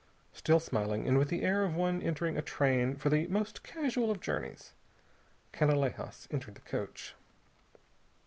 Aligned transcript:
Still 0.33 0.59
smiling, 0.59 1.07
and 1.07 1.19
with 1.19 1.29
the 1.29 1.43
air 1.43 1.63
of 1.63 1.75
one 1.75 2.01
entering 2.01 2.35
a 2.35 2.41
train 2.41 2.95
for 2.95 3.09
the 3.11 3.27
most 3.27 3.61
casual 3.61 4.09
of 4.09 4.19
journeys, 4.19 4.73
Canalejas 5.53 6.27
entered 6.31 6.55
the 6.55 6.61
coach. 6.61 7.13